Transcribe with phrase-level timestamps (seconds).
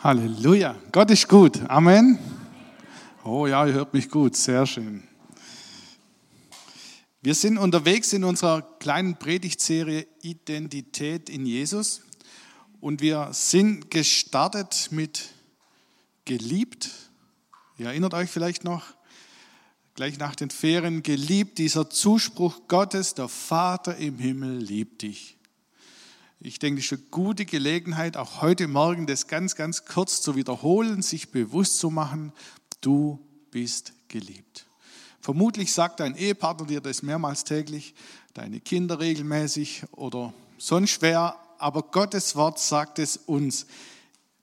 [0.00, 0.76] Halleluja.
[0.92, 1.60] Gott ist gut.
[1.68, 2.20] Amen.
[3.24, 4.36] Oh ja, ihr hört mich gut.
[4.36, 5.02] Sehr schön.
[7.20, 12.02] Wir sind unterwegs in unserer kleinen Predigtserie Identität in Jesus
[12.80, 15.30] und wir sind gestartet mit
[16.24, 16.90] geliebt.
[17.76, 18.84] Ihr erinnert euch vielleicht noch,
[19.96, 25.37] gleich nach den Ferien, geliebt, dieser Zuspruch Gottes, der Vater im Himmel liebt dich.
[26.40, 30.36] Ich denke, es ist eine gute Gelegenheit, auch heute Morgen das ganz, ganz kurz zu
[30.36, 32.32] wiederholen, sich bewusst zu machen,
[32.80, 33.18] du
[33.50, 34.66] bist geliebt.
[35.20, 37.92] Vermutlich sagt dein Ehepartner dir das mehrmals täglich,
[38.34, 43.66] deine Kinder regelmäßig oder sonst wer, aber Gottes Wort sagt es uns.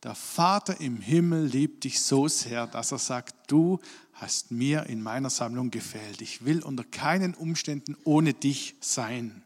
[0.03, 3.79] Der Vater im Himmel liebt dich so sehr, dass er sagt, du
[4.11, 6.21] hast mir in meiner Sammlung gefällt.
[6.21, 9.43] Ich will unter keinen Umständen ohne dich sein.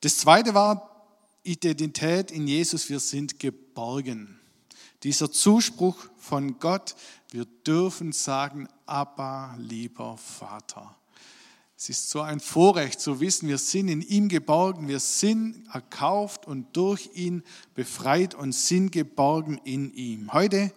[0.00, 1.06] Das zweite war
[1.42, 2.88] Identität in Jesus.
[2.88, 4.38] Wir sind geborgen.
[5.02, 6.94] Dieser Zuspruch von Gott,
[7.30, 10.94] wir dürfen sagen, Abba, lieber Vater.
[11.76, 16.46] Es ist so ein Vorrecht zu wissen, wir sind in ihm geborgen, wir sind erkauft
[16.46, 20.32] und durch ihn befreit und sind geborgen in ihm.
[20.32, 20.72] Heute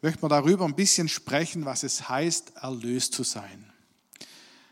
[0.00, 3.65] möchten wir darüber ein bisschen sprechen, was es heißt, erlöst zu sein.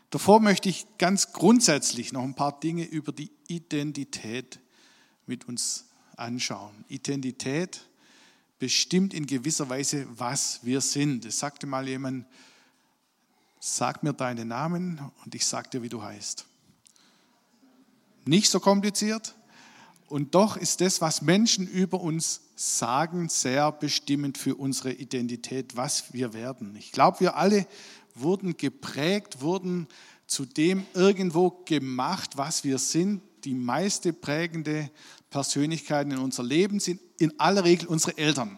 [0.09, 4.59] Davor möchte ich ganz grundsätzlich noch ein paar Dinge über die Identität
[5.25, 6.85] mit uns anschauen.
[6.87, 7.81] Identität
[8.59, 11.25] bestimmt in gewisser Weise, was wir sind.
[11.25, 12.25] Es sagte mal jemand,
[13.59, 16.45] sag mir deinen Namen und ich sag dir, wie du heißt.
[18.25, 19.35] Nicht so kompliziert.
[20.07, 26.13] Und doch ist das, was Menschen über uns sagen, sehr bestimmend für unsere Identität, was
[26.13, 26.75] wir werden.
[26.77, 27.65] Ich glaube, wir alle
[28.13, 29.87] wurden geprägt, wurden
[30.27, 33.21] zu dem irgendwo gemacht, was wir sind.
[33.43, 34.89] Die meiste prägende
[35.29, 38.57] Persönlichkeiten in unser Leben sind in aller Regel unsere Eltern.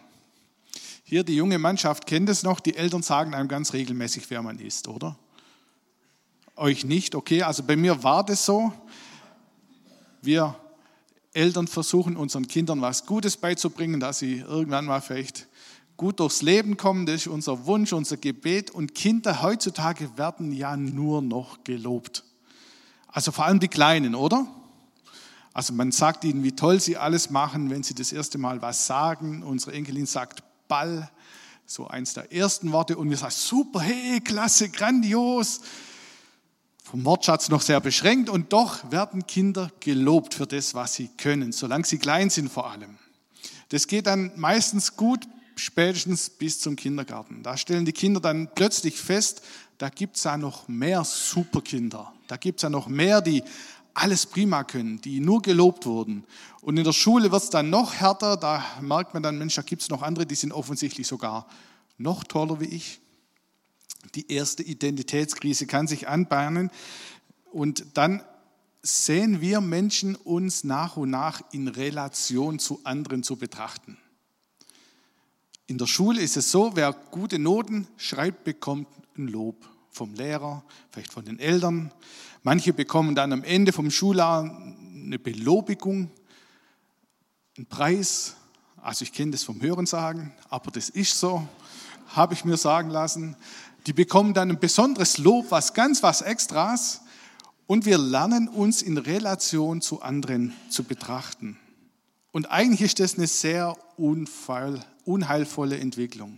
[1.03, 4.59] Hier die junge Mannschaft kennt es noch, die Eltern sagen einem ganz regelmäßig, wer man
[4.59, 5.17] ist, oder?
[6.55, 8.73] Euch nicht, okay, also bei mir war das so.
[10.21, 10.55] Wir
[11.37, 15.47] Eltern versuchen unseren Kindern was Gutes beizubringen, dass sie irgendwann mal vielleicht
[15.95, 17.05] gut durchs Leben kommen.
[17.05, 18.71] Das ist unser Wunsch, unser Gebet.
[18.71, 22.23] Und Kinder heutzutage werden ja nur noch gelobt.
[23.07, 24.47] Also vor allem die Kleinen, oder?
[25.53, 28.87] Also man sagt ihnen, wie toll sie alles machen, wenn sie das erste Mal was
[28.87, 29.43] sagen.
[29.43, 31.09] Unsere Enkelin sagt Ball,
[31.67, 32.97] so eins der ersten Worte.
[32.97, 35.61] Und wir sagen, super, hey, klasse, grandios.
[36.89, 38.29] Vom Wortschatz noch sehr beschränkt.
[38.29, 42.71] Und doch werden Kinder gelobt für das, was sie können, solange sie klein sind vor
[42.71, 42.97] allem.
[43.67, 45.27] Das geht dann meistens gut
[45.57, 47.43] spätestens bis zum Kindergarten.
[47.43, 49.41] Da stellen die Kinder dann plötzlich fest,
[49.77, 52.13] da gibt es ja noch mehr Superkinder.
[52.27, 53.43] Da gibt es ja noch mehr, die
[53.93, 56.23] alles prima können, die nur gelobt wurden.
[56.61, 58.37] Und in der Schule wird es dann noch härter.
[58.37, 61.47] Da merkt man dann, Mensch, da gibt es noch andere, die sind offensichtlich sogar
[61.97, 63.01] noch toller wie ich.
[64.15, 66.71] Die erste Identitätskrise kann sich anbahnen.
[67.51, 68.23] Und dann
[68.81, 73.97] sehen wir Menschen uns nach und nach in Relation zu anderen zu betrachten.
[75.67, 78.87] In der Schule ist es so, wer gute Noten schreibt, bekommt
[79.17, 81.91] ein Lob vom Lehrer, vielleicht von den Eltern.
[82.43, 86.09] Manche bekommen dann am Ende vom Schuljahr eine Belobigung,
[87.57, 88.35] einen Preis.
[88.77, 91.45] Also ich kenne das vom Hören sagen, aber das ist so,
[92.15, 93.35] habe ich mir sagen lassen.
[93.87, 97.01] Die bekommen dann ein besonderes Lob, was ganz was Extras.
[97.67, 101.57] Und wir lernen uns in Relation zu anderen zu betrachten.
[102.33, 103.77] Und eigentlich ist das eine sehr
[105.05, 106.37] unheilvolle Entwicklung.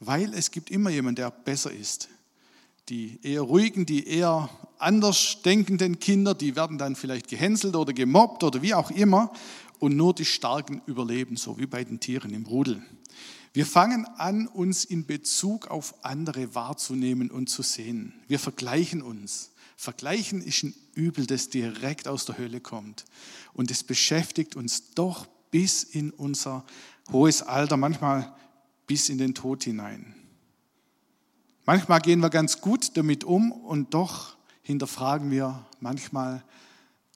[0.00, 2.08] Weil es gibt immer jemanden, der besser ist.
[2.88, 4.48] Die eher ruhigen, die eher
[4.78, 9.30] anders denkenden Kinder, die werden dann vielleicht gehänselt oder gemobbt oder wie auch immer.
[9.78, 12.82] Und nur die Starken überleben, so wie bei den Tieren im Rudel.
[13.52, 18.12] Wir fangen an, uns in Bezug auf andere wahrzunehmen und zu sehen.
[18.28, 19.50] Wir vergleichen uns.
[19.76, 23.04] Vergleichen ist ein Übel, das direkt aus der Hölle kommt.
[23.54, 26.64] Und es beschäftigt uns doch bis in unser
[27.10, 28.34] hohes Alter, manchmal
[28.86, 30.14] bis in den Tod hinein.
[31.64, 36.42] Manchmal gehen wir ganz gut damit um und doch hinterfragen wir manchmal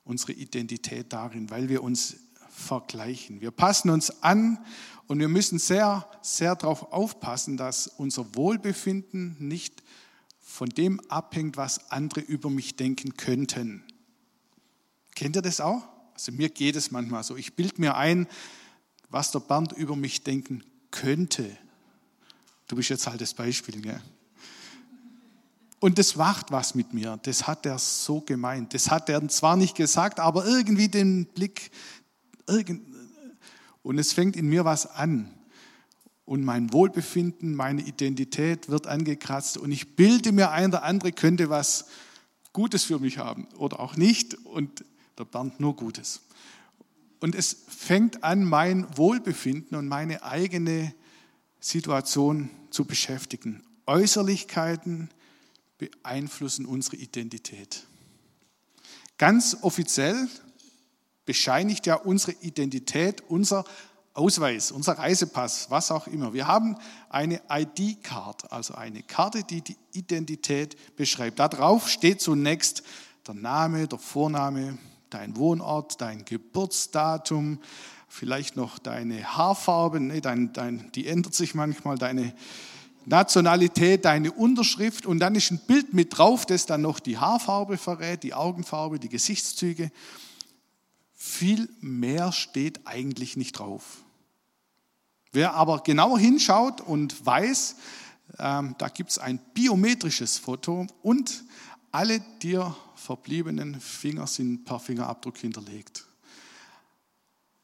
[0.05, 2.17] unsere Identität darin, weil wir uns
[2.51, 3.41] vergleichen.
[3.41, 4.59] Wir passen uns an
[5.13, 9.83] und wir müssen sehr, sehr darauf aufpassen, dass unser Wohlbefinden nicht
[10.41, 13.85] von dem abhängt, was andere über mich denken könnten.
[15.15, 15.83] Kennt ihr das auch?
[16.15, 17.37] Also mir geht es manchmal so.
[17.37, 18.27] Ich bilde mir ein,
[19.11, 21.59] was der Bernd über mich denken könnte.
[22.67, 24.01] Du bist jetzt halt das Beispiel, gell?
[25.79, 27.21] Und das macht was mit mir.
[27.23, 28.73] Das hat er so gemeint.
[28.73, 31.71] Das hat er zwar nicht gesagt, aber irgendwie den Blick.
[32.47, 32.92] Irgend
[33.83, 35.33] Und es fängt in mir was an.
[36.25, 39.59] Und mein Wohlbefinden, meine Identität wird angekratzt.
[39.59, 41.87] Und ich bilde mir ein, der andere könnte was
[42.53, 44.35] Gutes für mich haben oder auch nicht.
[44.47, 44.85] Und
[45.19, 46.23] der Bernd nur Gutes.
[47.21, 50.95] Und es fängt an, mein Wohlbefinden und meine eigene
[51.61, 53.63] Situation zu beschäftigen.
[53.87, 55.09] Äußerlichkeiten
[55.79, 57.87] beeinflussen unsere Identität.
[59.19, 60.29] Ganz offiziell
[61.25, 63.65] bescheinigt ja unsere Identität unser
[64.15, 66.35] Ausweis, unser Reisepass, was auch immer.
[66.35, 66.77] Wir haben
[67.09, 71.39] eine ID-Card, also eine Karte, die die Identität beschreibt.
[71.39, 72.83] Darauf steht zunächst
[73.27, 74.77] der Name, der Vorname,
[75.09, 77.59] dein Wohnort, dein Geburtsdatum,
[78.07, 82.35] vielleicht noch deine Haarfarbe, nee, dein, dein, die ändert sich manchmal, deine
[83.07, 87.79] Nationalität, deine Unterschrift und dann ist ein Bild mit drauf, das dann noch die Haarfarbe
[87.79, 89.91] verrät, die Augenfarbe, die Gesichtszüge.
[91.25, 94.03] Viel mehr steht eigentlich nicht drauf.
[95.31, 97.77] Wer aber genauer hinschaut und weiß,
[98.41, 101.45] ähm, da gibt es ein biometrisches Foto und
[101.93, 106.07] alle dir verbliebenen Finger sind per Fingerabdruck hinterlegt.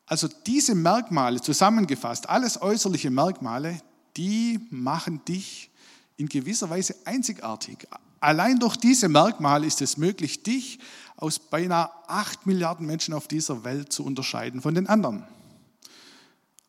[0.07, 3.83] Also diese Merkmale zusammengefasst, alles äußerliche Merkmale,
[4.17, 5.69] die machen dich
[6.17, 7.89] in gewisser Weise einzigartig.
[8.21, 10.79] Allein durch diese Merkmale ist es möglich, dich
[11.19, 15.27] aus beinahe acht Milliarden Menschen auf dieser Welt zu unterscheiden von den anderen.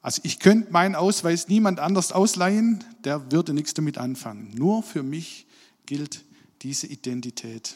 [0.01, 4.51] Also ich könnte meinen Ausweis niemand anders ausleihen, der würde nichts damit anfangen.
[4.55, 5.45] Nur für mich
[5.85, 6.25] gilt
[6.63, 7.75] diese Identität.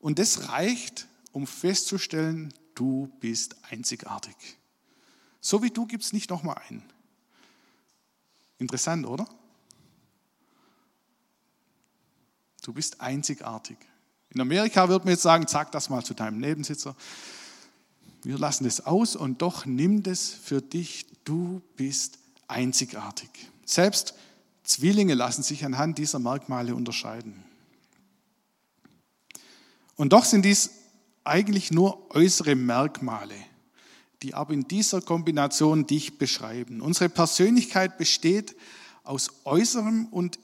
[0.00, 4.34] Und das reicht, um festzustellen, du bist einzigartig.
[5.40, 6.82] So wie du gibt es nicht nochmal einen.
[8.58, 9.28] Interessant, oder?
[12.62, 13.76] Du bist einzigartig.
[14.36, 16.94] In Amerika würde man jetzt sagen, sag das mal zu deinem Nebensitzer.
[18.22, 21.06] Wir lassen es aus und doch nimm das für dich.
[21.24, 23.30] Du bist einzigartig.
[23.64, 24.12] Selbst
[24.62, 27.44] Zwillinge lassen sich anhand dieser Merkmale unterscheiden.
[29.94, 30.68] Und doch sind dies
[31.24, 33.36] eigentlich nur äußere Merkmale,
[34.22, 36.82] die aber in dieser Kombination dich beschreiben.
[36.82, 38.54] Unsere Persönlichkeit besteht
[39.02, 40.38] aus äußerem und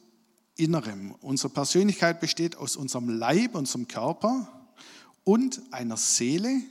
[0.63, 1.15] innerem.
[1.21, 4.49] Unsere Persönlichkeit besteht aus unserem Leib, unserem Körper
[5.25, 6.63] und einer Seele.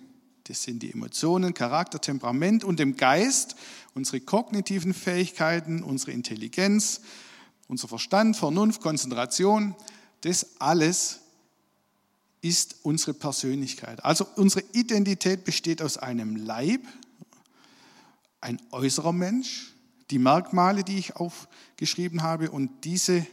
[0.46, 3.56] Das sind die Emotionen, Charakter, Temperament und dem Geist,
[3.94, 7.02] unsere kognitiven Fähigkeiten, unsere Intelligenz,
[7.68, 9.76] unser Verstand, Vernunft, Konzentration,
[10.22, 11.20] das alles
[12.42, 14.04] ist unsere Persönlichkeit.
[14.04, 16.82] Also unsere Identität besteht aus einem Leib,
[18.40, 19.74] ein äußerer Mensch,
[20.10, 23.26] die Merkmale, die ich aufgeschrieben habe und diese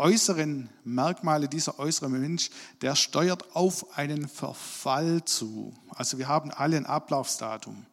[0.00, 2.50] äußeren Merkmale, dieser äußere Mensch,
[2.80, 5.74] der steuert auf einen Verfall zu.
[5.90, 7.86] Also wir haben alle ein Ablaufsdatum.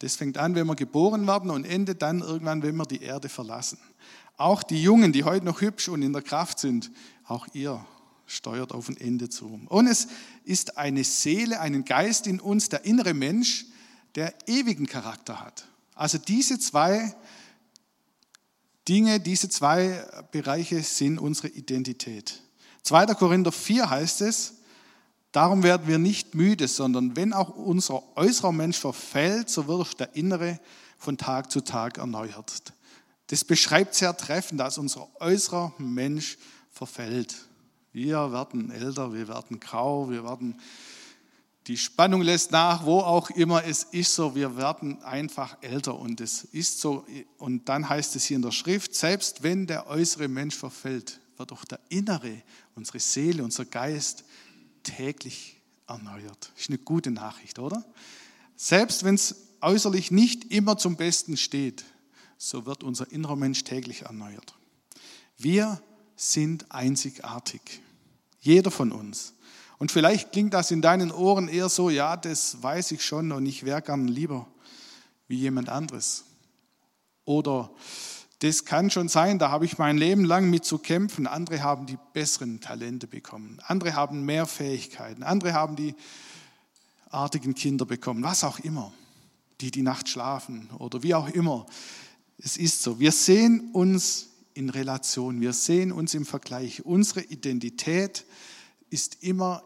[0.00, 3.28] Das fängt an, wenn wir geboren werden und endet dann irgendwann, wenn wir die Erde
[3.28, 3.78] verlassen.
[4.36, 6.90] Auch die Jungen, die heute noch hübsch und in der Kraft sind,
[7.24, 7.84] auch ihr
[8.26, 9.60] steuert auf ein Ende zu.
[9.68, 10.08] Und es
[10.44, 13.66] ist eine Seele, einen Geist in uns, der innere Mensch,
[14.16, 15.66] der ewigen Charakter hat.
[15.94, 17.14] Also diese zwei
[18.88, 22.42] Dinge, diese zwei Bereiche sind unsere Identität.
[22.82, 23.06] 2.
[23.14, 24.54] Korinther 4 heißt es,
[25.32, 30.14] darum werden wir nicht müde, sondern wenn auch unser äußerer Mensch verfällt, so wird der
[30.14, 30.60] innere
[30.98, 32.72] von Tag zu Tag erneuert.
[33.28, 36.38] Das beschreibt sehr treffend, dass unser äußerer Mensch
[36.70, 37.34] verfällt.
[37.92, 40.60] Wir werden älter, wir werden grau, wir werden,
[41.66, 46.20] die Spannung lässt nach, wo auch immer es ist so, wir werden einfach älter und
[46.20, 47.04] es ist so.
[47.38, 51.52] Und dann heißt es hier in der Schrift, selbst wenn der äußere Mensch verfällt, wird
[51.52, 52.42] auch der innere,
[52.76, 54.24] unsere Seele, unser Geist
[54.84, 56.52] täglich erneuert.
[56.56, 57.84] Ist eine gute Nachricht, oder?
[58.54, 61.84] Selbst wenn es äußerlich nicht immer zum Besten steht,
[62.38, 64.54] so wird unser innerer Mensch täglich erneuert.
[65.36, 65.82] Wir
[66.14, 67.60] sind einzigartig.
[68.40, 69.34] Jeder von uns.
[69.78, 73.44] Und vielleicht klingt das in deinen Ohren eher so, ja, das weiß ich schon und
[73.44, 74.46] ich wäre gern lieber
[75.28, 76.24] wie jemand anderes.
[77.24, 77.70] Oder
[78.38, 81.26] das kann schon sein, da habe ich mein Leben lang mit zu kämpfen.
[81.26, 83.58] Andere haben die besseren Talente bekommen.
[83.66, 85.22] Andere haben mehr Fähigkeiten.
[85.22, 85.94] Andere haben die
[87.10, 88.22] artigen Kinder bekommen.
[88.22, 88.92] Was auch immer.
[89.60, 91.66] Die die Nacht schlafen oder wie auch immer.
[92.38, 93.00] Es ist so.
[93.00, 96.84] Wir sehen uns in Relation, wir sehen uns im Vergleich.
[96.84, 98.26] Unsere Identität ist
[99.20, 99.62] immer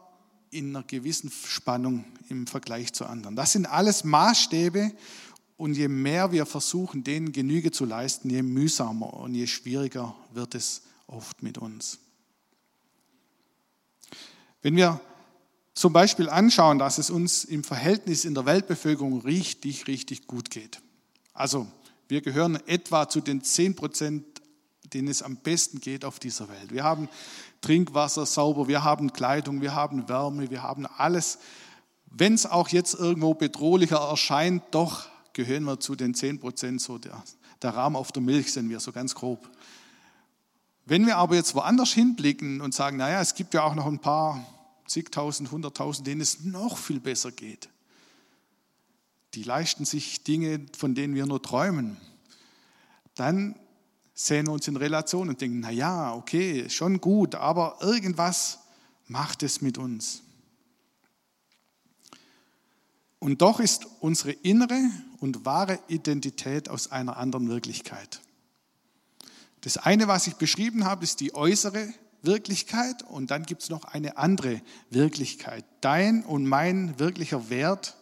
[0.50, 3.36] in einer gewissen Spannung im Vergleich zu anderen.
[3.36, 4.92] Das sind alles Maßstäbe
[5.56, 10.54] und je mehr wir versuchen, denen Genüge zu leisten, je mühsamer und je schwieriger wird
[10.54, 11.98] es oft mit uns.
[14.62, 15.00] Wenn wir
[15.74, 20.80] zum Beispiel anschauen, dass es uns im Verhältnis in der Weltbevölkerung richtig, richtig gut geht.
[21.32, 21.66] Also
[22.08, 24.24] wir gehören etwa zu den 10 Prozent,
[24.94, 26.72] denen es am besten geht auf dieser Welt.
[26.72, 27.08] Wir haben
[27.60, 31.38] Trinkwasser sauber, wir haben Kleidung, wir haben Wärme, wir haben alles.
[32.06, 36.98] Wenn es auch jetzt irgendwo bedrohlicher erscheint, doch gehören wir zu den 10 Prozent, so
[36.98, 37.22] der,
[37.62, 39.50] der Rahmen auf der Milch sind wir, so ganz grob.
[40.86, 44.00] Wenn wir aber jetzt woanders hinblicken und sagen, naja, es gibt ja auch noch ein
[44.00, 44.44] paar
[44.88, 47.68] zigtausend, hunderttausend, denen es noch viel besser geht.
[49.34, 51.96] Die leisten sich Dinge, von denen wir nur träumen.
[53.14, 53.54] Dann
[54.22, 58.58] sehen wir uns in Relation und denken, naja, okay, schon gut, aber irgendwas
[59.06, 60.22] macht es mit uns.
[63.18, 64.78] Und doch ist unsere innere
[65.20, 68.20] und wahre Identität aus einer anderen Wirklichkeit.
[69.62, 71.88] Das eine, was ich beschrieben habe, ist die äußere
[72.20, 74.60] Wirklichkeit und dann gibt es noch eine andere
[74.90, 75.64] Wirklichkeit.
[75.80, 77.96] Dein und mein wirklicher Wert,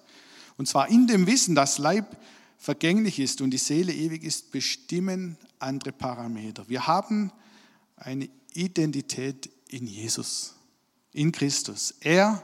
[0.56, 2.16] und zwar in dem Wissen, dass Leib
[2.58, 6.68] vergänglich ist und die Seele ewig ist, bestimmen andere Parameter.
[6.68, 7.32] Wir haben
[7.96, 10.54] eine Identität in Jesus,
[11.12, 11.94] in Christus.
[12.00, 12.42] Er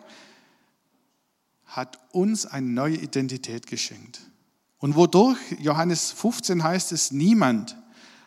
[1.66, 4.21] hat uns eine neue Identität geschenkt.
[4.78, 7.76] Und wodurch, Johannes 15 heißt es, niemand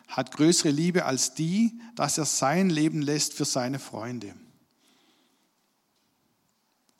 [0.08, 4.34] hat größere Liebe als die, dass er sein Leben lässt für seine Freunde.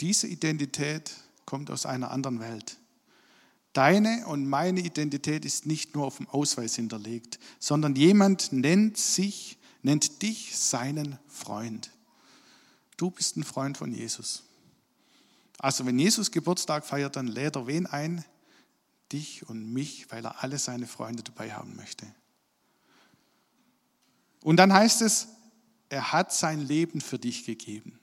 [0.01, 1.13] Diese Identität
[1.45, 2.77] kommt aus einer anderen Welt.
[3.79, 9.57] Deine und meine Identität ist nicht nur auf dem Ausweis hinterlegt, sondern jemand nennt sich,
[9.83, 11.93] nennt dich seinen Freund.
[12.97, 14.43] Du bist ein Freund von Jesus.
[15.59, 18.25] Also wenn Jesus Geburtstag feiert, dann lädt er wen ein?
[19.13, 22.05] Dich und mich, weil er alle seine Freunde dabei haben möchte.
[24.43, 25.29] Und dann heißt es,
[25.89, 28.01] er hat sein Leben für dich gegeben.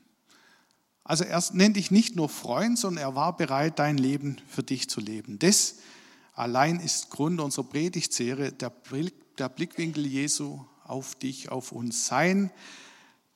[1.05, 4.89] Also er nennt dich nicht nur Freund, sondern er war bereit, dein Leben für dich
[4.89, 5.38] zu leben.
[5.38, 5.75] Das
[6.33, 8.74] allein ist Grund unserer Predigtserie, der,
[9.38, 12.07] der Blickwinkel Jesu auf dich, auf uns.
[12.07, 12.51] Sein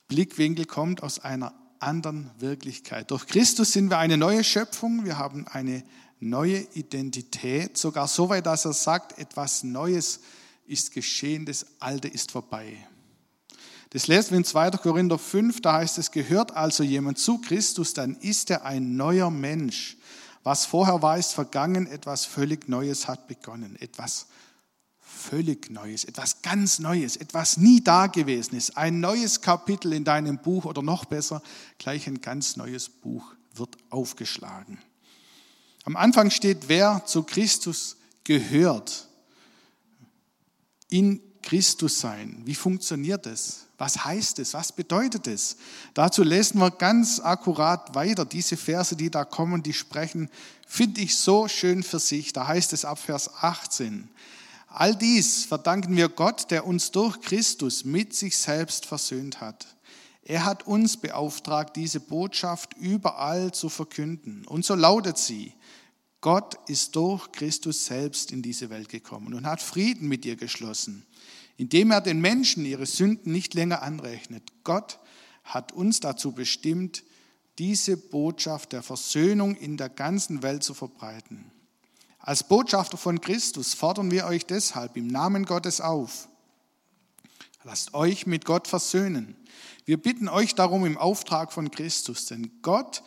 [0.08, 3.12] Blickwinkel kommt aus einer anderen Wirklichkeit.
[3.12, 5.84] Durch Christus sind wir eine neue Schöpfung, wir haben eine
[6.18, 10.20] neue Identität, sogar so weit, dass er sagt, etwas Neues
[10.66, 12.76] ist geschehen, das Alte ist vorbei.
[13.90, 14.70] Das lesen wir in 2.
[14.70, 19.30] Korinther 5, da heißt es, gehört also jemand zu Christus, dann ist er ein neuer
[19.30, 19.96] Mensch.
[20.44, 24.26] Was vorher war, ist vergangen, etwas völlig Neues hat begonnen, etwas
[25.00, 30.82] völlig Neues, etwas ganz Neues, etwas nie Dagewesenes, ein neues Kapitel in deinem Buch oder
[30.82, 31.42] noch besser,
[31.78, 34.78] gleich ein ganz neues Buch wird aufgeschlagen.
[35.82, 39.08] Am Anfang steht, wer zu Christus gehört,
[40.88, 42.42] in Christus sein.
[42.44, 43.66] Wie funktioniert das?
[43.78, 44.52] Was heißt es?
[44.52, 45.56] Was bedeutet es?
[45.94, 48.24] Dazu lesen wir ganz akkurat weiter.
[48.24, 50.28] Diese Verse, die da kommen, die sprechen,
[50.66, 52.32] finde ich so schön für sich.
[52.32, 54.08] Da heißt es ab Vers 18.
[54.68, 59.66] All dies verdanken wir Gott, der uns durch Christus mit sich selbst versöhnt hat.
[60.22, 64.44] Er hat uns beauftragt, diese Botschaft überall zu verkünden.
[64.46, 65.54] Und so lautet sie,
[66.20, 71.06] Gott ist durch Christus selbst in diese Welt gekommen und hat Frieden mit ihr geschlossen
[71.56, 74.42] indem er den Menschen ihre Sünden nicht länger anrechnet.
[74.64, 74.98] Gott
[75.44, 77.02] hat uns dazu bestimmt,
[77.58, 81.50] diese Botschaft der Versöhnung in der ganzen Welt zu verbreiten.
[82.18, 86.28] Als Botschafter von Christus fordern wir euch deshalb im Namen Gottes auf.
[87.64, 89.36] Lasst euch mit Gott versöhnen.
[89.84, 93.02] Wir bitten euch darum im Auftrag von Christus, denn Gott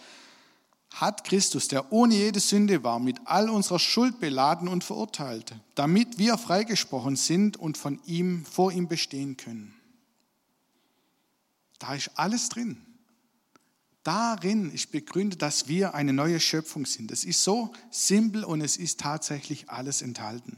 [0.93, 6.19] hat Christus, der ohne jede Sünde war, mit all unserer Schuld beladen und verurteilt, damit
[6.19, 9.73] wir freigesprochen sind und von ihm vor ihm bestehen können.
[11.79, 12.77] Da ist alles drin.
[14.03, 17.11] Darin ist begründet, dass wir eine neue Schöpfung sind.
[17.11, 20.57] Es ist so simpel und es ist tatsächlich alles enthalten.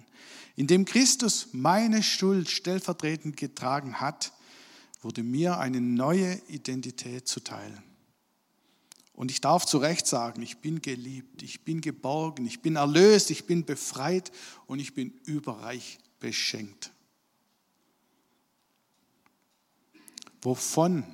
[0.56, 4.34] Indem Christus meine Schuld stellvertretend getragen hat,
[5.02, 7.84] wurde mir eine neue Identität zuteil.
[9.16, 13.32] Und ich darf zu Recht sagen, ich bin geliebt, ich bin geborgen, ich bin erlöst,
[13.32, 14.32] ich bin befreit
[14.68, 16.92] und ich bin überreich beschenkt.
[20.42, 21.06] Wovon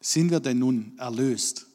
[0.00, 1.66] sind wir denn nun erlöst?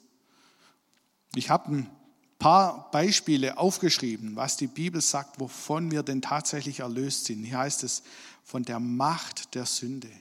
[1.35, 1.89] Ich habe ein
[2.37, 7.45] paar Beispiele aufgeschrieben, was die Bibel sagt, wovon wir denn tatsächlich erlöst sind.
[7.45, 8.03] Hier heißt es
[8.43, 10.11] von der Macht der Sünde.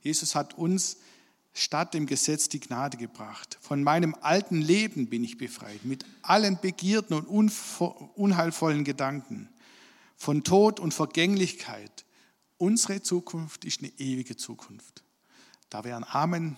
[0.00, 0.96] Jesus hat uns
[1.54, 3.58] statt dem Gesetz die Gnade gebracht.
[3.60, 7.26] Von meinem alten Leben bin ich befreit, mit allen Begierden und
[8.16, 9.48] unheilvollen Gedanken,
[10.16, 12.04] von Tod und Vergänglichkeit.
[12.58, 15.04] Unsere Zukunft ist eine ewige Zukunft.
[15.70, 16.56] Da wäre ein Amen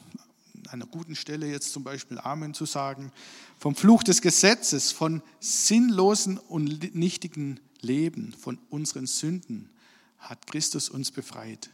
[0.69, 3.13] einer guten Stelle jetzt zum Beispiel Amen zu sagen,
[3.59, 9.71] vom Fluch des Gesetzes, von sinnlosen und nichtigen Leben, von unseren Sünden
[10.19, 11.71] hat Christus uns befreit.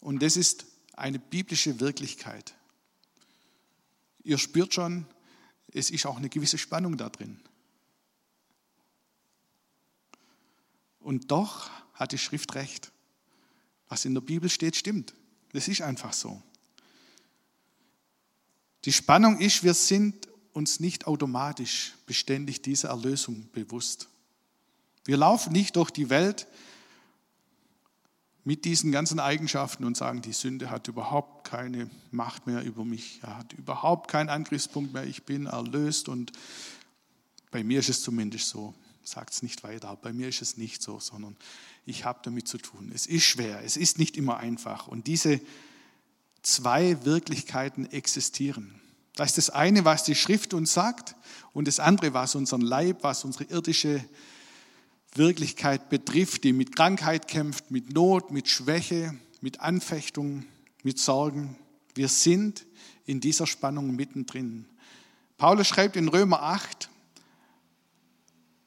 [0.00, 2.54] Und das ist eine biblische Wirklichkeit.
[4.24, 5.06] Ihr spürt schon,
[5.72, 7.40] es ist auch eine gewisse Spannung da drin.
[11.00, 12.92] Und doch hat die Schrift recht.
[13.88, 15.14] Was in der Bibel steht, stimmt.
[15.52, 16.42] Das ist einfach so.
[18.84, 24.08] Die Spannung ist, wir sind uns nicht automatisch beständig dieser Erlösung bewusst.
[25.04, 26.46] Wir laufen nicht durch die Welt
[28.44, 33.20] mit diesen ganzen Eigenschaften und sagen, die Sünde hat überhaupt keine Macht mehr über mich,
[33.22, 36.32] er hat überhaupt keinen Angriffspunkt mehr, ich bin erlöst und
[37.50, 38.74] bei mir ist es zumindest so.
[39.04, 41.36] Sagt es nicht weiter, bei mir ist es nicht so, sondern
[41.86, 42.92] ich habe damit zu tun.
[42.94, 44.86] Es ist schwer, es ist nicht immer einfach.
[44.86, 45.40] Und diese
[46.42, 48.80] zwei Wirklichkeiten existieren.
[49.16, 51.16] Das ist das eine, was die Schrift uns sagt,
[51.52, 54.02] und das andere, was unseren Leib, was unsere irdische
[55.14, 60.46] Wirklichkeit betrifft, die mit Krankheit kämpft, mit Not, mit Schwäche, mit Anfechtung,
[60.82, 61.56] mit Sorgen.
[61.94, 62.66] Wir sind
[63.04, 64.66] in dieser Spannung mittendrin.
[65.36, 66.88] Paulus schreibt in Römer 8,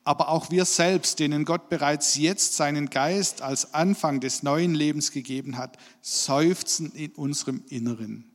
[0.04, 5.12] aber auch wir selbst, denen Gott bereits jetzt seinen Geist als Anfang des neuen Lebens
[5.12, 8.32] gegeben hat, seufzen in unserem Inneren.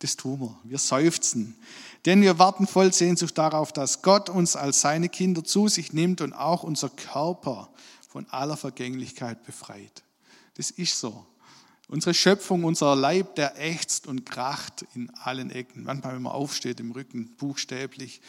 [0.00, 0.58] Das tun wir.
[0.64, 1.54] Wir seufzen.
[2.04, 6.20] Denn wir warten voll Sehnsucht darauf, dass Gott uns als seine Kinder zu sich nimmt
[6.20, 7.70] und auch unser Körper
[8.08, 10.02] von aller Vergänglichkeit befreit.
[10.54, 11.26] Das ist so.
[11.88, 15.84] Unsere Schöpfung, unser Leib, der ächzt und kracht in allen Ecken.
[15.84, 18.20] Manchmal, wenn man aufsteht, im Rücken buchstäblich.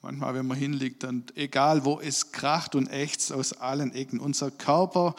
[0.00, 4.18] Manchmal, wenn man hinliegt, dann egal wo es kracht und ächzt aus allen Ecken.
[4.18, 5.14] Unser Körper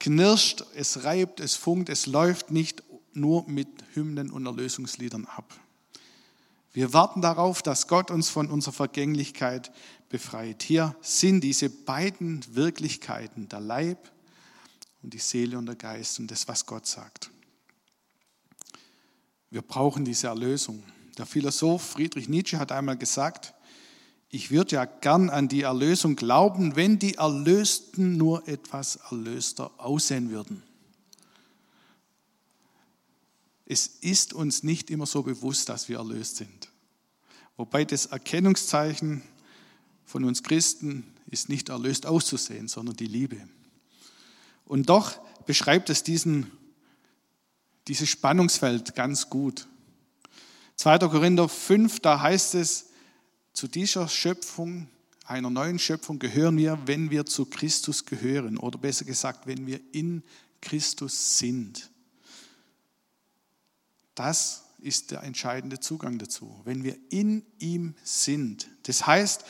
[0.00, 2.82] knirscht, es reibt, es funkt, es läuft nicht
[3.12, 5.52] nur mit Hymnen und Erlösungsliedern ab.
[6.72, 9.70] Wir warten darauf, dass Gott uns von unserer Vergänglichkeit
[10.08, 10.62] befreit.
[10.62, 14.10] Hier sind diese beiden Wirklichkeiten, der Leib
[15.02, 17.30] und die Seele und der Geist und das, was Gott sagt.
[19.50, 20.82] Wir brauchen diese Erlösung.
[21.18, 23.52] Der Philosoph Friedrich Nietzsche hat einmal gesagt,
[24.30, 30.30] ich würde ja gern an die Erlösung glauben, wenn die Erlösten nur etwas erlöster aussehen
[30.30, 30.62] würden.
[33.72, 36.68] Es ist uns nicht immer so bewusst, dass wir erlöst sind.
[37.56, 39.22] Wobei das Erkennungszeichen
[40.04, 43.48] von uns Christen ist nicht erlöst auszusehen, sondern die Liebe.
[44.66, 46.50] Und doch beschreibt es diesen,
[47.88, 49.66] dieses Spannungsfeld ganz gut.
[50.76, 50.98] 2.
[50.98, 52.90] Korinther 5, da heißt es,
[53.54, 54.86] zu dieser Schöpfung,
[55.24, 59.80] einer neuen Schöpfung gehören wir, wenn wir zu Christus gehören oder besser gesagt, wenn wir
[59.92, 60.22] in
[60.60, 61.90] Christus sind.
[64.14, 68.68] Das ist der entscheidende Zugang dazu, wenn wir in ihm sind.
[68.84, 69.44] Das heißt,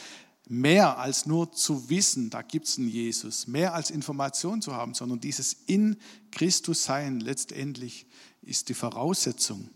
[0.48, 4.94] mehr als nur zu wissen, da gibt es einen Jesus, mehr als Information zu haben,
[4.94, 5.96] sondern dieses in
[6.31, 8.07] Christus sein letztendlich
[8.42, 9.70] ist die Voraussetzung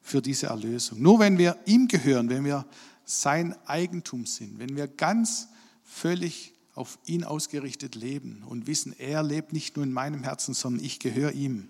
[0.00, 1.00] für diese Erlösung.
[1.02, 2.66] Nur wenn wir ihm gehören, wenn wir
[3.04, 5.48] sein Eigentum sind, wenn wir ganz
[5.82, 10.84] völlig auf ihn ausgerichtet leben und wissen, er lebt nicht nur in meinem Herzen, sondern
[10.84, 11.68] ich gehöre ihm,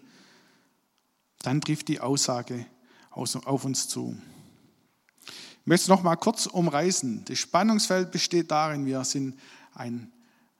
[1.47, 2.67] dann trifft die Aussage
[3.11, 4.17] auf uns zu.
[5.27, 7.25] Ich möchte es noch mal kurz umreißen.
[7.27, 9.39] Das Spannungsfeld besteht darin, wir sind
[9.73, 10.13] ein,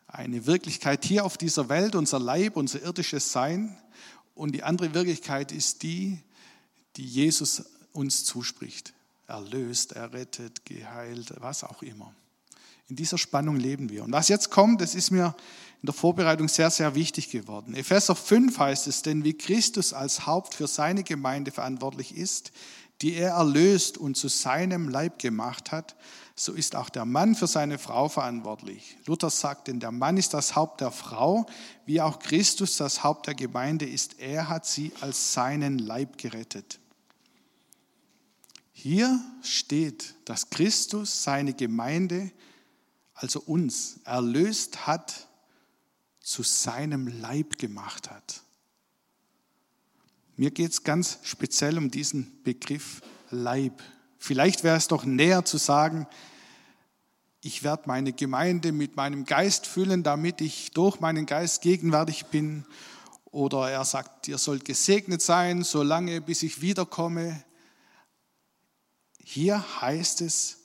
[0.07, 3.77] eine Wirklichkeit hier auf dieser Welt, unser Leib, unser irdisches Sein.
[4.35, 6.23] Und die andere Wirklichkeit ist die,
[6.97, 8.95] die Jesus uns zuspricht
[9.27, 12.15] erlöst, errettet, geheilt, was auch immer.
[12.89, 14.05] In dieser Spannung leben wir.
[14.05, 15.35] Und was jetzt kommt, das ist mir
[15.81, 17.75] in der Vorbereitung sehr, sehr wichtig geworden.
[17.75, 22.53] Epheser 5 heißt es, denn wie Christus als Haupt für seine Gemeinde verantwortlich ist,
[23.03, 25.97] die er erlöst und zu seinem Leib gemacht hat,
[26.37, 28.97] so ist auch der Mann für seine Frau verantwortlich.
[29.07, 31.47] Luther sagt, denn der Mann ist das Haupt der Frau,
[31.87, 34.19] wie auch Christus das Haupt der Gemeinde ist.
[34.21, 36.81] Er hat sie als seinen Leib gerettet.
[38.73, 42.33] Hier steht, dass Christus seine Gemeinde,
[43.15, 45.29] also uns, erlöst hat,
[46.21, 48.43] zu seinem Leib gemacht hat.
[50.37, 53.83] Mir geht es ganz speziell um diesen Begriff Leib.
[54.19, 56.07] Vielleicht wäre es doch näher zu sagen,
[57.41, 62.65] ich werde meine Gemeinde mit meinem Geist füllen, damit ich durch meinen Geist gegenwärtig bin.
[63.27, 67.45] Oder er sagt, ihr sollt gesegnet sein, solange bis ich wiederkomme.
[69.23, 70.57] Hier heißt es,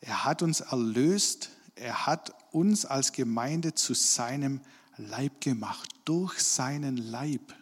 [0.00, 4.60] er hat uns erlöst, er hat uns als Gemeinde zu seinem
[4.96, 7.54] Leib gemacht, durch seinen Leib.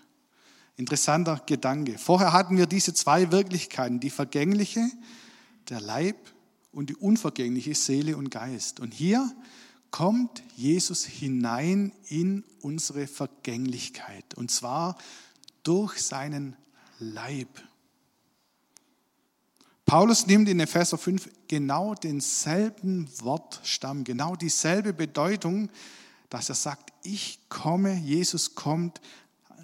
[0.77, 1.99] Interessanter Gedanke.
[1.99, 4.91] Vorher hatten wir diese zwei Wirklichkeiten, die vergängliche,
[5.69, 6.17] der Leib
[6.73, 8.81] und die unvergängliche Seele und Geist.
[8.81, 9.31] Und hier
[9.91, 14.35] kommt Jesus hinein in unsere Vergänglichkeit.
[14.35, 14.97] Und zwar
[15.63, 16.57] durch seinen
[16.99, 17.49] Leib.
[19.91, 25.69] Paulus nimmt in Epheser 5 genau denselben Wortstamm, genau dieselbe Bedeutung,
[26.29, 29.01] dass er sagt, ich komme, Jesus kommt,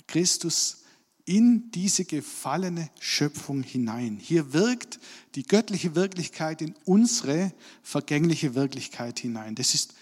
[0.08, 0.78] Christus
[1.26, 4.18] in diese gefallene Schöpfung hinein.
[4.20, 4.98] Hier wirkt
[5.36, 7.52] die göttliche Wirklichkeit in unsere
[7.84, 9.54] vergängliche Wirklichkeit hinein.
[9.54, 9.94] Das ist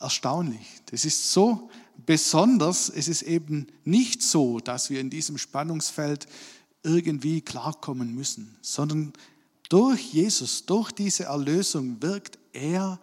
[0.00, 0.66] erstaunlich.
[0.86, 1.70] Das ist so
[2.04, 2.88] besonders.
[2.88, 6.26] Es ist eben nicht so, dass wir in diesem Spannungsfeld
[6.82, 9.12] irgendwie klarkommen müssen, sondern
[9.68, 12.98] durch Jesus, durch diese Erlösung wirkt er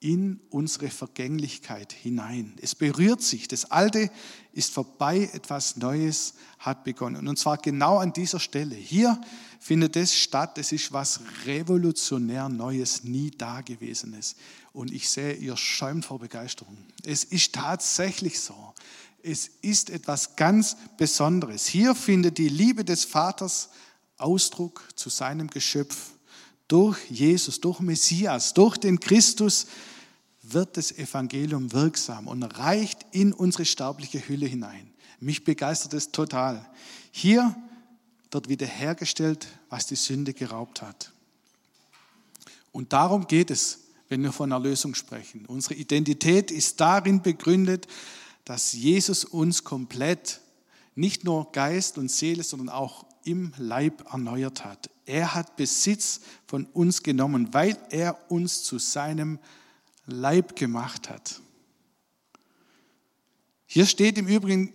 [0.00, 2.54] in unsere Vergänglichkeit hinein.
[2.60, 3.48] Es berührt sich.
[3.48, 4.10] Das Alte
[4.52, 7.26] ist vorbei, etwas Neues hat begonnen.
[7.26, 8.74] Und zwar genau an dieser Stelle.
[8.74, 9.20] Hier
[9.58, 10.58] findet es statt.
[10.58, 14.36] Es ist was revolutionär Neues, nie Dagewesenes.
[14.72, 16.76] Und ich sehe, ihr schäumt vor Begeisterung.
[17.02, 18.74] Es ist tatsächlich so.
[19.22, 21.66] Es ist etwas ganz Besonderes.
[21.66, 23.70] Hier findet die Liebe des Vaters
[24.18, 26.12] Ausdruck zu seinem Geschöpf
[26.68, 29.66] durch Jesus, durch Messias, durch den Christus
[30.42, 34.90] wird das Evangelium wirksam und reicht in unsere sterbliche Hülle hinein.
[35.20, 36.64] Mich begeistert es total.
[37.10, 37.54] Hier
[38.30, 41.12] wird wiederhergestellt, was die Sünde geraubt hat.
[42.72, 45.46] Und darum geht es, wenn wir von Erlösung sprechen.
[45.46, 47.86] Unsere Identität ist darin begründet,
[48.44, 50.40] dass Jesus uns komplett,
[50.96, 54.90] nicht nur Geist und Seele, sondern auch im Leib erneuert hat.
[55.04, 59.38] Er hat Besitz von uns genommen, weil er uns zu seinem
[60.06, 61.40] Leib gemacht hat.
[63.66, 64.72] Hier steht im Übrigen,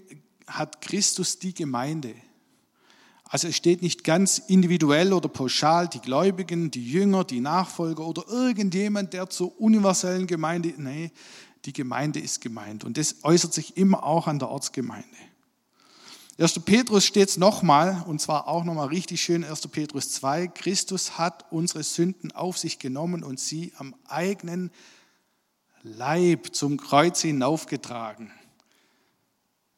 [0.48, 2.14] hat Christus die Gemeinde.
[3.24, 8.28] Also es steht nicht ganz individuell oder pauschal die Gläubigen, die Jünger, die Nachfolger oder
[8.28, 11.12] irgendjemand, der zur universellen Gemeinde, nee,
[11.64, 12.84] die Gemeinde ist gemeint.
[12.84, 15.31] Und das äußert sich immer auch an der Ortsgemeinde.
[16.38, 16.60] 1.
[16.60, 19.68] Petrus steht es nochmal, und zwar auch nochmal richtig schön, 1.
[19.68, 24.72] Petrus 2, Christus hat unsere Sünden auf sich genommen und sie am eigenen
[25.84, 28.32] Leib zum Kreuz hinaufgetragen.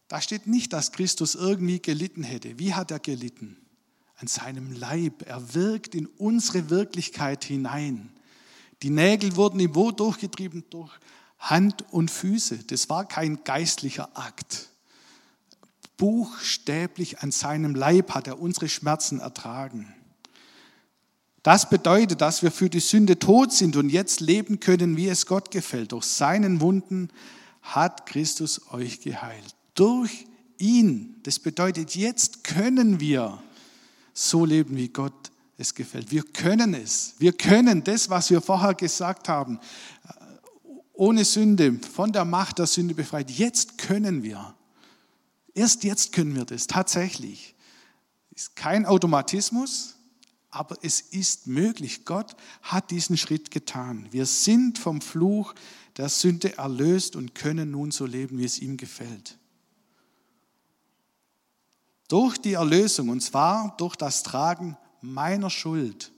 [0.07, 2.59] Da steht nicht, dass Christus irgendwie gelitten hätte.
[2.59, 3.57] Wie hat er gelitten?
[4.17, 5.23] An seinem Leib.
[5.27, 8.11] Er wirkt in unsere Wirklichkeit hinein.
[8.83, 10.65] Die Nägel wurden ihm wo durchgetrieben?
[10.69, 10.91] Durch
[11.39, 12.59] Hand und Füße.
[12.65, 14.72] Das war kein geistlicher Akt
[15.97, 19.93] buchstäblich an seinem Leib hat er unsere Schmerzen ertragen.
[21.43, 25.25] Das bedeutet, dass wir für die Sünde tot sind und jetzt leben können, wie es
[25.25, 25.91] Gott gefällt.
[25.91, 27.10] Durch seinen Wunden
[27.62, 29.56] hat Christus euch geheilt.
[29.75, 30.25] Durch
[30.58, 31.17] ihn.
[31.23, 33.43] Das bedeutet, jetzt können wir
[34.13, 36.12] so leben, wie Gott es gefällt.
[36.12, 37.15] Wir können es.
[37.19, 39.60] Wir können das, was wir vorher gesagt haben,
[40.93, 43.29] ohne Sünde, von der Macht der Sünde befreit.
[43.32, 44.56] Jetzt können wir.
[45.53, 47.55] Erst jetzt können wir das tatsächlich.
[48.31, 49.95] Ist kein Automatismus,
[50.49, 52.05] aber es ist möglich.
[52.05, 54.07] Gott hat diesen Schritt getan.
[54.11, 55.53] Wir sind vom Fluch
[55.97, 59.37] der Sünde erlöst und können nun so leben, wie es ihm gefällt.
[62.07, 66.11] Durch die Erlösung, und zwar durch das Tragen meiner Schuld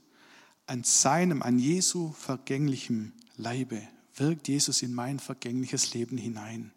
[0.67, 3.81] an seinem, an Jesu vergänglichem Leibe,
[4.15, 6.71] wirkt Jesus in mein vergängliches Leben hinein.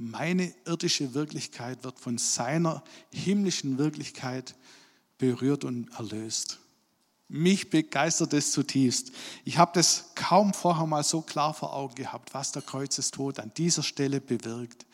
[0.00, 4.54] Meine irdische Wirklichkeit wird von seiner himmlischen Wirklichkeit
[5.18, 6.60] berührt und erlöst.
[7.26, 9.10] Mich begeistert es zutiefst.
[9.44, 13.52] Ich habe das kaum vorher mal so klar vor Augen gehabt, was der Kreuzestod an
[13.56, 14.86] dieser Stelle bewirkt.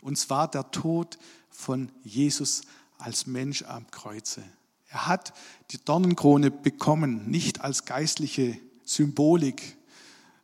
[0.00, 1.18] Und zwar der Tod
[1.50, 2.62] von Jesus
[2.96, 4.44] als Mensch am Kreuze.
[4.88, 5.34] Er hat
[5.72, 9.76] die Dornenkrone bekommen, nicht als geistliche Symbolik,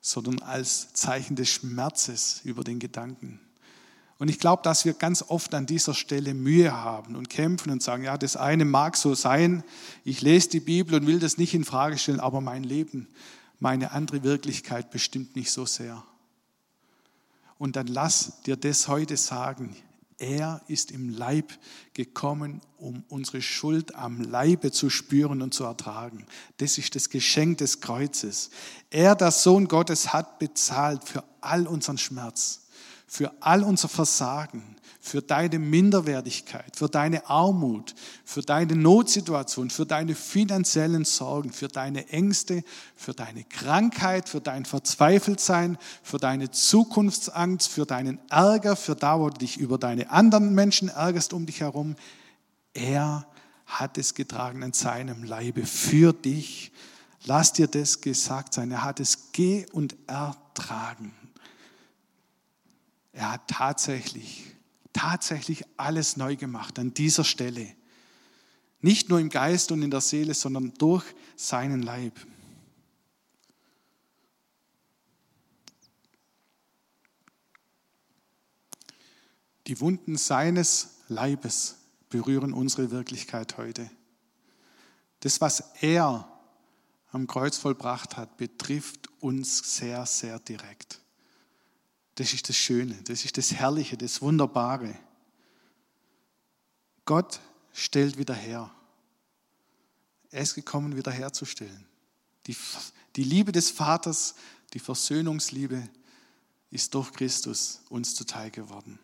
[0.01, 3.40] sondern als Zeichen des Schmerzes über den Gedanken.
[4.20, 7.83] Und ich glaube, dass wir ganz oft an dieser Stelle Mühe haben und kämpfen und
[7.83, 9.64] sagen, ja, das eine mag so sein,
[10.04, 13.09] ich lese die Bibel und will das nicht in Frage stellen, aber mein Leben,
[13.61, 16.04] meine andere Wirklichkeit bestimmt nicht so sehr.
[17.56, 19.74] Und dann lass dir das heute sagen.
[20.18, 21.54] Er ist im Leib
[21.94, 26.26] gekommen, um unsere Schuld am Leibe zu spüren und zu ertragen.
[26.59, 28.50] Das ist das Geschenk des Kreuzes.
[28.90, 32.66] Er, der Sohn Gottes, hat bezahlt für all unseren Schmerz
[33.12, 37.92] für all unser Versagen, für deine Minderwertigkeit, für deine Armut,
[38.25, 42.62] für deine Notsituation, für deine finanziellen Sorgen, für deine Ängste,
[42.94, 49.29] für deine Krankheit, für dein Verzweifeltsein, für deine Zukunftsangst, für deinen Ärger, für da, wo
[49.29, 51.96] du dich über deine anderen Menschen ärgerst um dich herum.
[52.75, 53.27] Er
[53.66, 56.70] hat es getragen an seinem Leibe für dich.
[57.25, 58.70] Lass dir das gesagt sein.
[58.70, 61.12] Er hat es geh und ertragen.
[63.12, 64.44] Er hat tatsächlich,
[64.92, 67.75] tatsächlich alles neu gemacht an dieser Stelle.
[68.81, 71.05] Nicht nur im Geist und in der Seele, sondern durch
[71.37, 72.18] seinen Leib.
[79.66, 81.77] Die Wunden seines Leibes
[82.09, 83.88] berühren unsere Wirklichkeit heute.
[85.20, 86.27] Das, was er
[87.12, 90.99] am Kreuz vollbracht hat, betrifft uns sehr, sehr direkt.
[92.20, 94.94] Das ist das Schöne, das ist das Herrliche, das Wunderbare.
[97.06, 97.40] Gott
[97.72, 98.70] stellt wieder her.
[100.30, 101.87] Er ist gekommen, wieder herzustellen.
[102.46, 102.54] Die,
[103.16, 104.35] die Liebe des Vaters,
[104.74, 105.83] die Versöhnungsliebe
[106.70, 108.98] ist durch Christus uns zuteil geworden.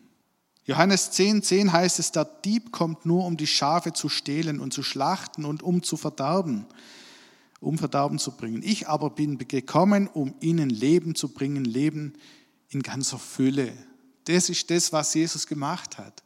[0.65, 4.75] Johannes 10, 10 heißt es, der Dieb kommt nur, um die Schafe zu stehlen und
[4.75, 6.67] zu schlachten und um zu verderben,
[7.61, 8.61] um Verderben zu bringen.
[8.61, 12.13] Ich aber bin gekommen, um ihnen Leben zu bringen, Leben
[12.69, 13.77] in ganzer Fülle.
[14.25, 16.23] Das ist das, was Jesus gemacht hat.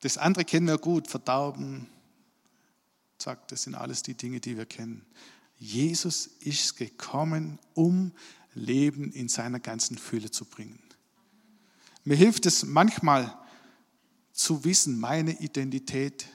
[0.00, 1.88] Das andere kennen wir gut, Verderben,
[3.18, 5.04] zack, das sind alles die Dinge, die wir kennen.
[5.58, 8.12] Jesus ist gekommen, um
[8.54, 10.80] Leben in seiner ganzen Fülle zu bringen.
[12.04, 13.36] Mir hilft es manchmal
[14.32, 16.26] zu wissen, meine Identität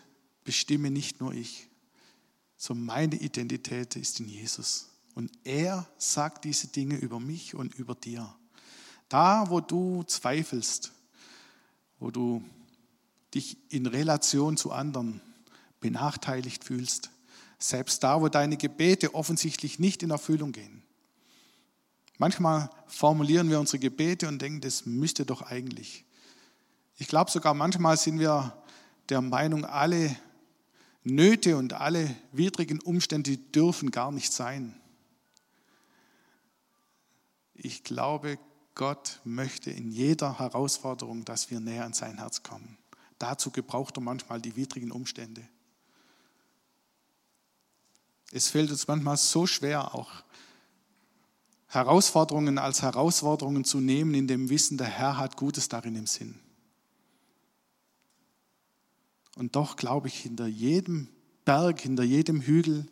[0.44, 1.68] bestimme nicht nur ich,
[2.56, 4.90] sondern meine Identität ist in Jesus.
[5.16, 8.36] Und er sagt diese Dinge über mich und über dir.
[9.10, 10.92] Da, wo du zweifelst,
[12.00, 12.44] wo du
[13.34, 15.22] dich in Relation zu anderen
[15.80, 17.10] benachteiligt fühlst,
[17.58, 20.86] selbst da, wo deine Gebete offensichtlich nicht in Erfüllung gehen,
[22.18, 26.06] Manchmal formulieren wir unsere Gebete und denken, das müsste doch eigentlich.
[26.98, 28.56] Ich glaube sogar, manchmal sind wir
[29.10, 30.16] der Meinung, alle
[31.04, 34.80] Nöte und alle widrigen Umstände dürfen gar nicht sein.
[37.56, 38.38] Ich glaube,
[38.76, 42.78] Gott möchte in jeder Herausforderung, dass wir näher an sein Herz kommen.
[43.18, 45.48] Dazu gebraucht er manchmal die widrigen Umstände.
[48.32, 50.12] Es fällt uns manchmal so schwer, auch
[51.68, 56.40] Herausforderungen als Herausforderungen zu nehmen, in dem Wissen, der Herr hat Gutes darin im Sinn.
[59.36, 61.10] Und doch glaube ich, hinter jedem
[61.44, 62.88] Berg, hinter jedem Hügel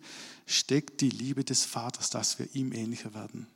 [0.46, 3.48] steckt die Liebe des Vaters, dass wir ihm ähnlicher werden.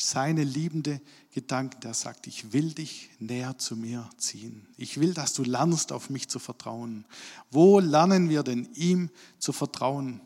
[0.00, 1.00] Seine liebende
[1.32, 4.66] Gedanken, der sagt, ich will dich näher zu mir ziehen.
[4.76, 7.04] Ich will, dass du lernst, auf mich zu vertrauen.
[7.50, 10.20] Wo lernen wir denn, ihm zu vertrauen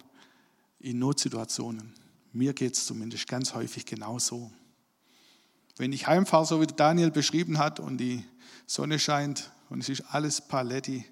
[0.80, 1.92] in Notsituationen?
[2.32, 4.50] Mir geht es zumindest ganz häufig genauso.
[5.76, 8.24] Wenn ich heimfahre, so wie Daniel beschrieben hat, und die
[8.66, 11.04] Sonne scheint und es ist alles Paletti,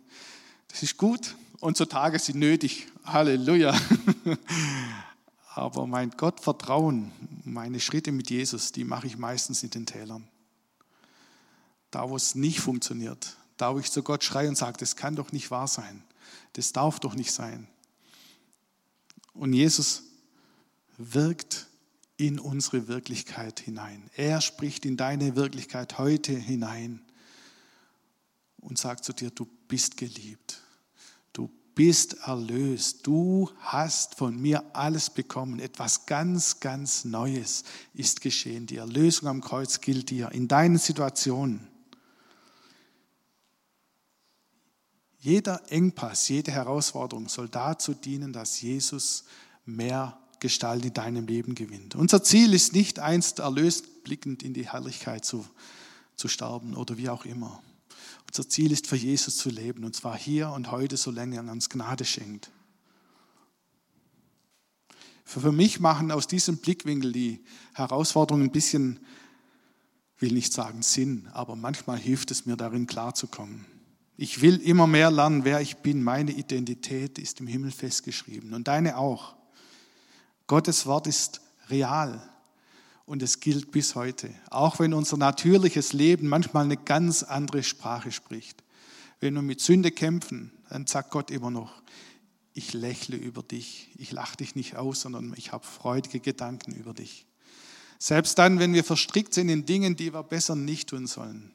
[0.68, 1.34] das ist gut.
[1.60, 2.86] Und so Tage sind nötig.
[3.04, 3.78] Halleluja.
[5.52, 7.10] Aber mein Gottvertrauen,
[7.44, 10.28] meine Schritte mit Jesus, die mache ich meistens in den Tälern.
[11.90, 15.16] Da, wo es nicht funktioniert, da, wo ich zu Gott schreie und sage, das kann
[15.16, 16.04] doch nicht wahr sein.
[16.52, 17.66] Das darf doch nicht sein.
[19.34, 20.04] Und Jesus
[20.98, 21.66] wirkt
[22.16, 24.08] in unsere Wirklichkeit hinein.
[24.14, 27.02] Er spricht in deine Wirklichkeit heute hinein
[28.58, 30.62] und sagt zu dir, du bist geliebt,
[31.80, 37.64] bist erlöst, du hast von mir alles bekommen, etwas ganz, ganz Neues
[37.94, 38.66] ist geschehen.
[38.66, 41.66] Die Erlösung am Kreuz gilt dir in deinen Situationen.
[45.20, 49.24] Jeder Engpass, jede Herausforderung soll dazu dienen, dass Jesus
[49.64, 51.94] mehr Gestalt in deinem Leben gewinnt.
[51.94, 55.46] Unser Ziel ist nicht einst erlöst blickend in die Herrlichkeit zu,
[56.14, 57.62] zu sterben oder wie auch immer.
[58.30, 61.68] Unser Ziel ist für Jesus zu leben und zwar hier und heute, solange er uns
[61.68, 62.52] Gnade schenkt.
[65.24, 69.00] Für mich machen aus diesem Blickwinkel die Herausforderungen ein bisschen,
[70.20, 73.64] will nicht sagen Sinn, aber manchmal hilft es mir darin klarzukommen.
[74.16, 76.00] Ich will immer mehr lernen, wer ich bin.
[76.00, 79.34] Meine Identität ist im Himmel festgeschrieben und deine auch.
[80.46, 82.29] Gottes Wort ist real
[83.10, 84.32] und es gilt bis heute.
[84.50, 88.62] Auch wenn unser natürliches Leben manchmal eine ganz andere Sprache spricht.
[89.18, 91.82] Wenn wir mit Sünde kämpfen, dann sagt Gott immer noch,
[92.54, 96.94] ich lächle über dich, ich lache dich nicht aus, sondern ich habe freudige Gedanken über
[96.94, 97.26] dich.
[97.98, 101.50] Selbst dann, wenn wir verstrickt sind in Dingen, die wir besser nicht tun sollen,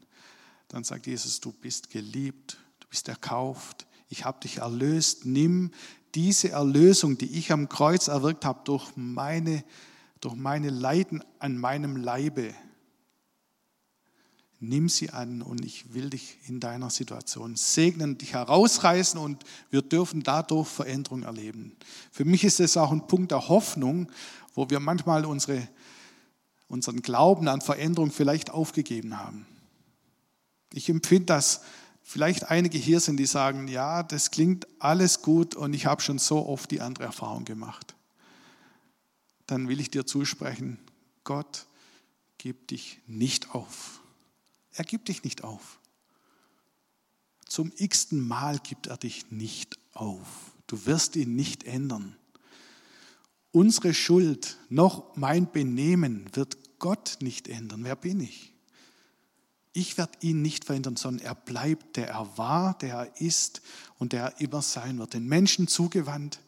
[0.68, 5.72] dann sagt Jesus, du bist geliebt, du bist erkauft, ich habe dich erlöst, nimm
[6.16, 9.64] diese Erlösung, die ich am Kreuz erwirkt habe, durch meine,
[10.26, 12.52] durch meine Leiden an meinem Leibe,
[14.60, 19.84] nimm sie an und ich will dich in deiner Situation segnen, dich herausreißen und wir
[19.84, 21.76] dürfen dadurch Veränderung erleben.
[22.12, 24.12] Für mich ist es auch ein Punkt der Hoffnung,
[24.56, 25.68] wo wir manchmal unsere,
[26.68, 29.46] unseren Glauben an Veränderung vielleicht aufgegeben haben.
[30.74, 31.62] Ich empfinde das,
[32.02, 36.18] vielleicht einige hier sind, die sagen, ja, das klingt alles gut und ich habe schon
[36.18, 37.95] so oft die andere Erfahrung gemacht.
[39.48, 40.80] Dann will ich dir zusprechen,
[41.24, 41.66] Gott
[42.38, 44.02] gibt dich nicht auf.
[44.74, 45.80] Er gibt dich nicht auf.
[47.48, 50.54] Zum x-ten Mal gibt er dich nicht auf.
[50.68, 52.16] Du wirst ihn nicht ändern.
[53.52, 57.84] Unsere Schuld, noch mein Benehmen wird Gott nicht ändern.
[57.84, 58.54] Wer bin ich?
[59.72, 63.62] Ich werde ihn nicht verändern, sondern er bleibt, der er war, der er ist
[63.98, 65.14] und der er immer sein wird.
[65.14, 66.40] Den Menschen zugewandt,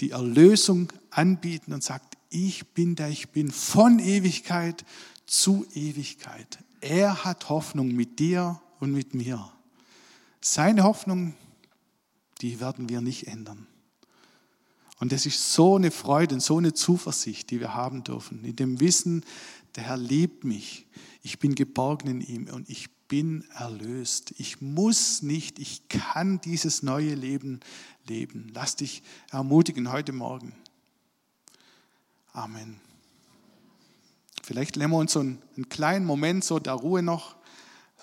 [0.00, 4.84] die Erlösung anbieten und sagt, ich bin der ich bin, von Ewigkeit
[5.26, 6.58] zu Ewigkeit.
[6.80, 9.50] Er hat Hoffnung mit dir und mit mir.
[10.40, 11.34] Seine Hoffnung,
[12.40, 13.66] die werden wir nicht ändern.
[14.98, 18.56] Und das ist so eine Freude und so eine Zuversicht, die wir haben dürfen, in
[18.56, 19.24] dem Wissen,
[19.76, 20.86] der Herr liebt mich,
[21.22, 24.34] ich bin geborgen in ihm und ich bin erlöst.
[24.38, 27.60] Ich muss nicht, ich kann dieses neue Leben
[28.06, 28.50] leben.
[28.54, 30.54] Lass dich ermutigen heute Morgen.
[32.34, 32.80] Amen.
[34.42, 37.36] Vielleicht nehmen wir uns so einen, einen kleinen Moment so der Ruhe noch,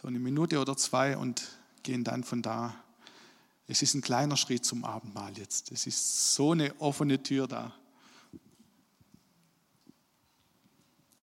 [0.01, 2.73] so eine Minute oder zwei und gehen dann von da.
[3.67, 5.71] Es ist ein kleiner Schritt zum Abendmahl jetzt.
[5.73, 7.73] Es ist so eine offene Tür da.